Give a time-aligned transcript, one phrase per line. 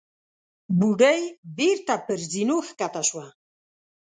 [0.77, 1.21] بوډۍ
[1.57, 3.25] بېرته پر زينو کښته شوه.